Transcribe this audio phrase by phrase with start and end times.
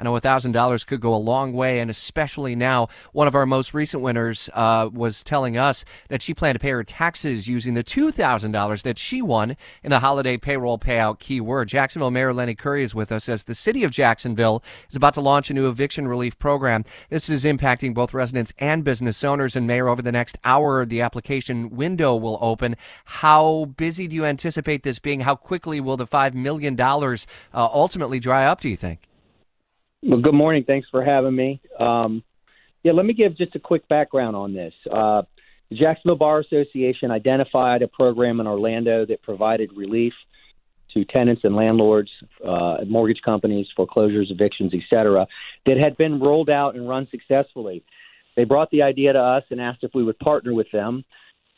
[0.00, 3.74] I know $1,000 could go a long way, and especially now, one of our most
[3.74, 7.84] recent winners uh, was telling us that she planned to pay her taxes using the
[7.84, 11.68] $2,000 that she won in the holiday payroll payout keyword.
[11.68, 15.20] Jacksonville Mayor Lenny Curry is with us as the city of Jacksonville is about to
[15.20, 16.82] launch a new eviction relief program.
[17.10, 19.54] This is impacting both residents and business owners.
[19.54, 22.74] And Mayor, over the next hour, the application window will open.
[23.04, 25.20] How busy do you anticipate this being?
[25.20, 27.16] How quickly will the $5 million uh,
[27.52, 29.09] ultimately dry up, do you think?
[30.02, 30.64] Well, good morning.
[30.66, 31.60] Thanks for having me.
[31.78, 32.22] Um,
[32.82, 34.72] yeah, let me give just a quick background on this.
[34.90, 35.22] Uh,
[35.68, 40.14] the Jacksonville Bar Association identified a program in Orlando that provided relief
[40.94, 42.10] to tenants and landlords,
[42.44, 45.26] uh, mortgage companies, foreclosures, evictions, etc.,
[45.66, 47.84] that had been rolled out and run successfully.
[48.36, 51.04] They brought the idea to us and asked if we would partner with them.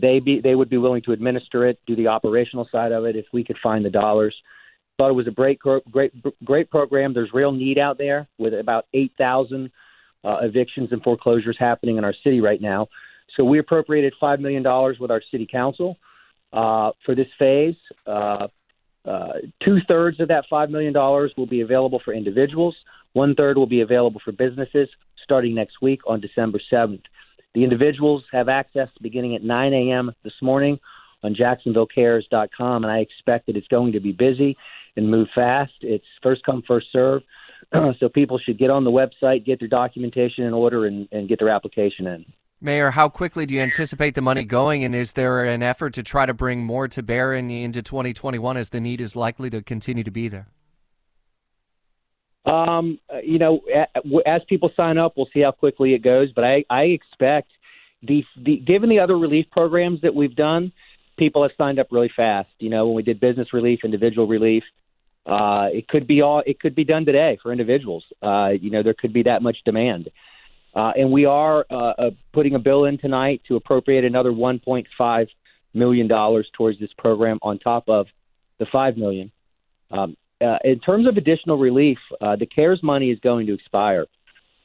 [0.00, 3.16] They be they would be willing to administer it, do the operational side of it
[3.16, 4.34] if we could find the dollars.
[5.00, 5.58] Thought it was a great
[5.90, 6.12] great
[6.44, 7.14] great program.
[7.14, 9.70] There's real need out there with about 8,000
[10.22, 12.88] uh, evictions and foreclosures happening in our city right now.
[13.34, 15.96] So we appropriated five million dollars with our city council
[16.52, 17.76] uh, for this phase.
[18.06, 18.48] Uh,
[19.06, 19.32] uh,
[19.64, 22.76] Two thirds of that $5 million will be available for individuals.
[23.14, 24.90] One third will be available for businesses
[25.24, 27.04] starting next week on December 7th.
[27.54, 30.12] The individuals have access beginning at 9 a.m.
[30.24, 30.78] this morning
[31.22, 34.58] on JacksonvilleCares.com, and I expect that it's going to be busy
[35.00, 35.72] and move fast.
[35.80, 37.22] It's first come, first serve.
[37.98, 41.38] so people should get on the website, get their documentation in order, and, and get
[41.38, 42.24] their application in.
[42.60, 46.02] Mayor, how quickly do you anticipate the money going, and is there an effort to
[46.02, 49.62] try to bring more to bear in, into 2021 as the need is likely to
[49.62, 50.48] continue to be there?
[52.44, 53.60] Um, you know,
[54.26, 56.32] as people sign up, we'll see how quickly it goes.
[56.32, 57.50] But I, I expect
[58.02, 60.72] the, the given the other relief programs that we've done,
[61.18, 62.48] people have signed up really fast.
[62.58, 64.64] You know, when we did business relief, individual relief,
[65.26, 68.04] uh, it could be all it could be done today for individuals.
[68.22, 70.08] Uh, you know, there could be that much demand.
[70.74, 75.28] Uh, and we are uh, uh, putting a bill in tonight to appropriate another 1.5
[75.74, 78.06] million dollars towards this program on top of
[78.58, 79.30] the five million.
[79.90, 84.06] Um, uh, in terms of additional relief, the CARES money is going to expire.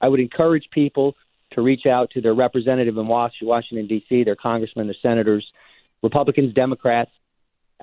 [0.00, 1.14] I would encourage people
[1.52, 5.46] to reach out to their representative in Washington D.C., their congressmen, their senators,
[6.02, 7.10] Republicans, Democrats.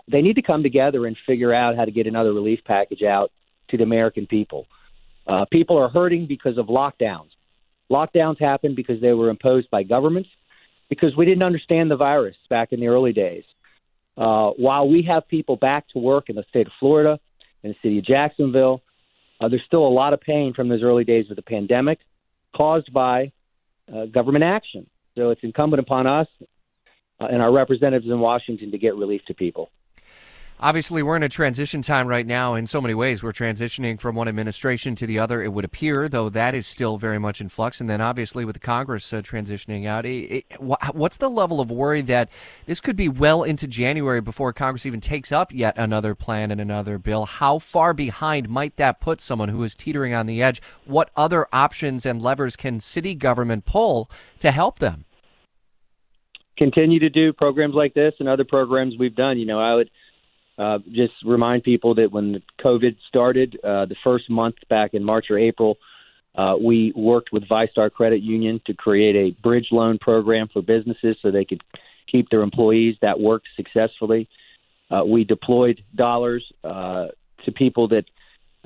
[0.10, 3.32] They need to come together and figure out how to get another relief package out
[3.70, 4.68] to the American people.
[5.26, 7.30] Uh, people are hurting because of lockdowns.
[7.92, 10.30] Lockdowns happened because they were imposed by governments,
[10.90, 13.44] because we didn't understand the virus back in the early days.
[14.18, 17.20] Uh, while we have people back to work in the state of Florida,
[17.64, 18.82] in the city of Jacksonville,
[19.40, 22.00] uh, there's still a lot of pain from those early days of the pandemic
[22.56, 23.32] caused by
[23.94, 24.88] uh, government action.
[25.16, 26.28] So it's incumbent upon us
[27.20, 29.70] uh, and our representatives in Washington to get relief to people.
[30.60, 33.22] Obviously, we're in a transition time right now in so many ways.
[33.22, 36.98] We're transitioning from one administration to the other, it would appear, though that is still
[36.98, 37.80] very much in flux.
[37.80, 41.70] And then, obviously, with the Congress uh, transitioning out, it, it, what's the level of
[41.70, 42.30] worry that
[42.66, 46.60] this could be well into January before Congress even takes up yet another plan and
[46.60, 47.26] another bill?
[47.26, 50.60] How far behind might that put someone who is teetering on the edge?
[50.86, 55.06] What other options and levers can city government pull to help them?
[56.58, 59.38] Continue to do programs like this and other programs we've done.
[59.38, 59.92] You know, I would
[60.58, 65.28] uh, just remind people that when COVID started, uh, the first month back in March
[65.30, 65.78] or April,
[66.36, 71.18] uh, we worked with VyStar Credit Union to create a bridge loan program for businesses
[71.22, 71.62] so they could
[72.12, 72.96] keep their employees.
[73.02, 74.30] That worked successfully.
[74.90, 77.08] Uh, we deployed dollars uh,
[77.46, 78.06] to people that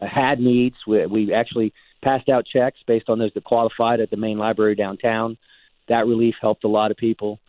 [0.02, 0.76] had needs.
[0.86, 1.74] We, we actually
[2.04, 5.38] passed out checks based on those that qualified at the main library downtown.
[5.88, 7.40] That relief helped a lot of people.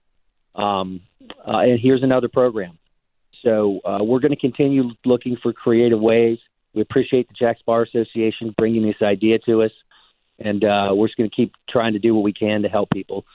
[0.55, 2.79] Um, uh, and here's another program.
[3.43, 6.39] So uh, we're going to continue looking for creative ways.
[6.75, 9.73] We appreciate the Jax Bar Association bringing this idea to us,
[10.39, 12.91] and uh, we're just going to keep trying to do what we can to help
[12.91, 13.27] people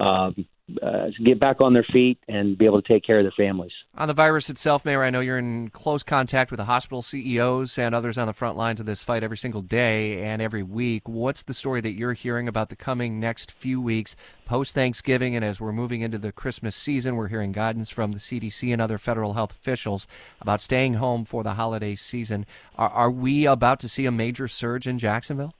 [0.00, 0.46] um,
[0.82, 3.72] uh, get back on their feet and be able to take care of their families.
[3.96, 7.78] On the virus itself, Mayor, I know you're in close contact with the hospital CEOs
[7.78, 11.08] and others on the front lines of this fight every single day and every week.
[11.08, 15.44] What's the story that you're hearing about the coming next few weeks post Thanksgiving and
[15.44, 17.16] as we're moving into the Christmas season?
[17.16, 20.06] We're hearing guidance from the CDC and other federal health officials
[20.40, 22.46] about staying home for the holiday season.
[22.76, 25.54] Are, are we about to see a major surge in Jacksonville?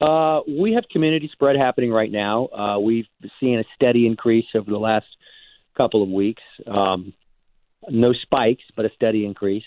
[0.00, 2.46] Uh, we have community spread happening right now.
[2.46, 3.06] Uh, we've
[3.40, 5.06] seen a steady increase over the last
[5.76, 6.42] couple of weeks.
[6.66, 7.12] Um,
[7.88, 9.64] no spikes, but a steady increase.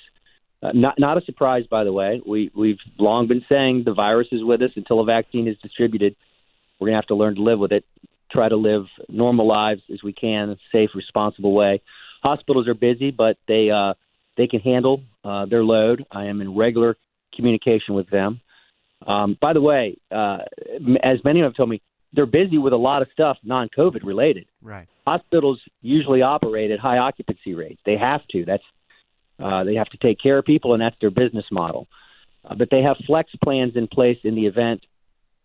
[0.63, 2.22] Uh, not not a surprise, by the way.
[2.25, 6.16] We we've long been saying the virus is with us until a vaccine is distributed.
[6.80, 7.84] We're gonna have to learn to live with it.
[8.31, 11.81] Try to live normal lives as we can, in a safe, responsible way.
[12.24, 13.95] Hospitals are busy, but they uh,
[14.38, 16.06] they can handle uh, their load.
[16.12, 16.95] I am in regular
[17.36, 18.42] communication with them.
[19.06, 20.39] Um, by the way, uh,
[21.03, 21.81] as many have told me,
[22.13, 24.45] they're busy with a lot of stuff non-COVID related.
[24.62, 24.88] Right.
[25.07, 27.81] Hospitals usually operate at high occupancy rates.
[27.86, 28.45] They have to.
[28.45, 28.63] That's
[29.39, 31.88] uh, they have to take care of people, and that's their business model.
[32.45, 34.83] Uh, but they have flex plans in place in the event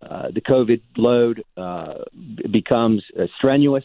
[0.03, 1.95] uh, the COVID load uh,
[2.51, 3.85] becomes uh, strenuous.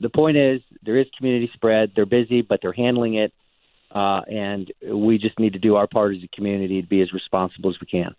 [0.00, 1.92] The point is, there is community spread.
[1.94, 3.32] They're busy, but they're handling it,
[3.90, 7.12] uh, and we just need to do our part as a community to be as
[7.12, 8.14] responsible as we can.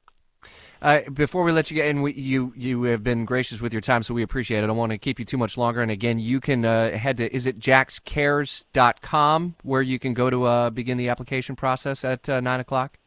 [0.81, 3.81] Uh, before we let you get in, we, you you have been gracious with your
[3.81, 4.63] time, so we appreciate it.
[4.63, 5.81] I don't want to keep you too much longer.
[5.81, 10.43] And again, you can uh, head to is it jaxcares.com where you can go to
[10.45, 12.97] uh, begin the application process at uh, nine o'clock.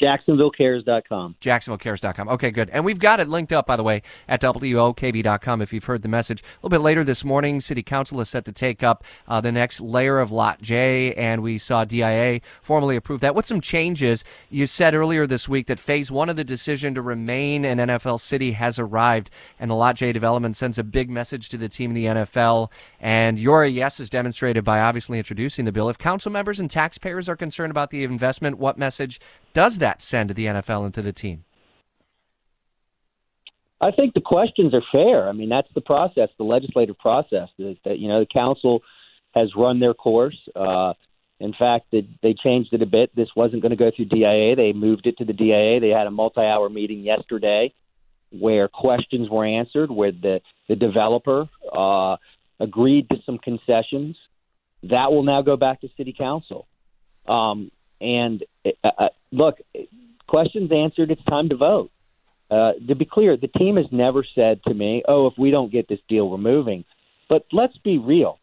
[0.00, 1.36] JacksonvilleCares.com.
[1.40, 2.28] JacksonvilleCares.com.
[2.28, 2.70] Okay, good.
[2.70, 6.08] And we've got it linked up, by the way, at WOKV.com if you've heard the
[6.08, 6.42] message.
[6.42, 9.52] A little bit later this morning, City Council is set to take up uh, the
[9.52, 13.34] next layer of Lot J, and we saw DIA formally approve that.
[13.34, 17.02] With some changes, you said earlier this week that phase one of the decision to
[17.02, 21.48] remain an NFL city has arrived, and the Lot J development sends a big message
[21.50, 22.70] to the team in the NFL.
[23.00, 25.88] And your yes is demonstrated by obviously introducing the bill.
[25.88, 29.20] If council members and taxpayers are concerned about the investment, what message
[29.52, 31.44] does that send to the NFL and to the team?
[33.80, 35.28] I think the questions are fair.
[35.28, 37.48] I mean, that's the process, the legislative process.
[37.58, 38.82] Is that you know the council
[39.34, 40.36] has run their course.
[40.54, 40.92] Uh,
[41.38, 43.14] in fact, they, they changed it a bit.
[43.16, 44.56] This wasn't going to go through DIA.
[44.56, 45.80] They moved it to the DIA.
[45.80, 47.72] They had a multi-hour meeting yesterday
[48.30, 52.16] where questions were answered, where the the developer uh,
[52.60, 54.16] agreed to some concessions.
[54.84, 56.66] That will now go back to City Council.
[57.26, 57.70] Um,
[58.00, 59.58] and uh, uh, look,
[60.26, 61.10] questions answered.
[61.10, 61.90] It's time to vote.
[62.50, 65.70] Uh, to be clear, the team has never said to me, "Oh, if we don't
[65.70, 66.84] get this deal, we're moving."
[67.28, 68.38] But let's be real.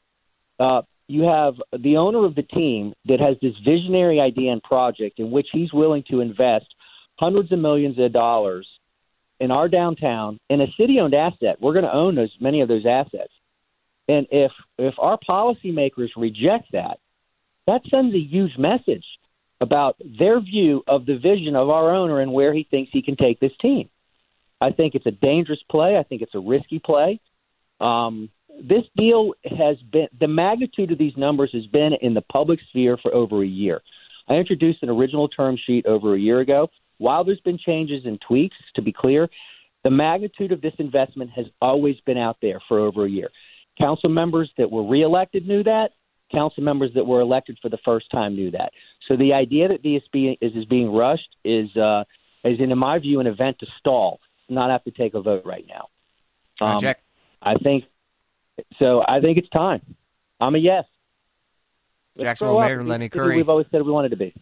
[0.59, 5.19] Uh, you have the owner of the team that has this visionary idea and project
[5.19, 6.68] in which he's willing to invest
[7.19, 8.68] hundreds of millions of dollars
[9.39, 11.62] in our downtown in a city-owned asset.
[11.62, 13.33] We're going to own those many of those assets,
[14.07, 17.00] and if if our policymakers reject that,
[17.68, 19.06] that sends a huge message
[19.59, 23.15] about their view of the vision of our owner and where he thinks he can
[23.15, 23.89] take this team.
[24.62, 25.98] I think it's a dangerous play.
[25.98, 27.19] I think it's a risky play.
[27.80, 28.30] Um,
[28.62, 32.98] this deal has been the magnitude of these numbers has been in the public sphere
[32.98, 33.81] for over a year.
[34.27, 36.69] I introduced an original term sheet over a year ago.
[36.98, 39.30] While there's been changes and tweaks, to be clear,
[39.83, 43.30] the magnitude of this investment has always been out there for over a year.
[43.81, 45.92] Council members that were reelected knew that
[46.31, 48.71] council members that were elected for the first time knew that.
[49.07, 52.03] So the idea that DSB is, is being rushed is, uh,
[52.44, 54.19] is, in my view, an event to stall,
[54.50, 55.88] not have to take a vote right now.
[56.65, 57.01] Um, Jack.
[57.41, 57.85] I think
[58.79, 59.03] so.
[59.07, 59.81] I think it's time.
[60.39, 60.85] I'm a yes.
[62.19, 63.38] Jacksonville Mayor Lenny Curry.
[63.38, 64.33] We've always said we wanted to be.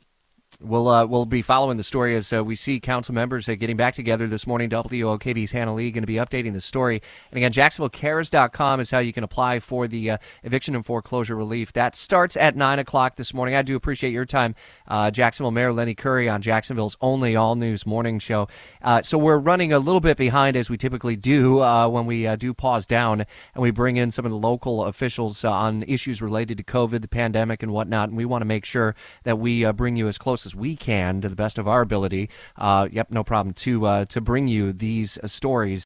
[0.61, 3.75] We'll uh, we'll be following the story as uh, we see council members uh, getting
[3.75, 4.69] back together this morning.
[4.69, 7.01] WOKV's Hannah Lee going to be updating the story.
[7.31, 11.73] And again, JacksonvilleCares.com is how you can apply for the uh, eviction and foreclosure relief.
[11.73, 13.55] That starts at 9 o'clock this morning.
[13.55, 14.55] I do appreciate your time,
[14.87, 18.47] uh, Jacksonville Mayor Lenny Curry on Jacksonville's only all news morning show.
[18.81, 21.57] Uh, so we're running a little bit behind as we typically do
[21.89, 25.83] when we do pause down and we bring in some of the local officials on
[25.83, 28.09] issues related to COVID, the pandemic, and whatnot.
[28.09, 31.21] And we want to make sure that we bring you as close as we can
[31.21, 32.29] to the best of our ability.
[32.55, 35.83] Uh, yep, no problem to uh, to bring you these uh, stories.